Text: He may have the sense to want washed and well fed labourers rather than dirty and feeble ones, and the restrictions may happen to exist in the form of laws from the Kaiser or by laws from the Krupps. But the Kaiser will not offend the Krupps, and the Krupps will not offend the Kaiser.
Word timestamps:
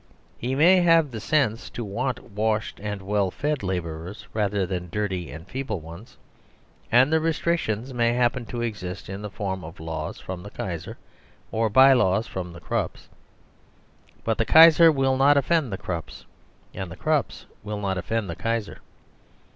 He 0.39 0.55
may 0.55 0.77
have 0.81 1.11
the 1.11 1.19
sense 1.19 1.69
to 1.69 1.85
want 1.85 2.31
washed 2.31 2.79
and 2.79 3.03
well 3.03 3.29
fed 3.29 3.61
labourers 3.61 4.25
rather 4.33 4.65
than 4.65 4.89
dirty 4.91 5.29
and 5.29 5.47
feeble 5.47 5.79
ones, 5.79 6.17
and 6.91 7.13
the 7.13 7.19
restrictions 7.19 7.93
may 7.93 8.11
happen 8.13 8.47
to 8.47 8.63
exist 8.63 9.09
in 9.09 9.21
the 9.21 9.29
form 9.29 9.63
of 9.63 9.79
laws 9.79 10.17
from 10.19 10.41
the 10.41 10.49
Kaiser 10.49 10.97
or 11.51 11.69
by 11.69 11.93
laws 11.93 12.25
from 12.25 12.51
the 12.51 12.59
Krupps. 12.59 13.09
But 14.23 14.39
the 14.39 14.43
Kaiser 14.45 14.91
will 14.91 15.17
not 15.17 15.37
offend 15.37 15.71
the 15.71 15.77
Krupps, 15.77 16.25
and 16.73 16.89
the 16.91 16.97
Krupps 16.97 17.45
will 17.63 17.79
not 17.79 17.99
offend 17.99 18.27
the 18.27 18.35
Kaiser. 18.35 18.79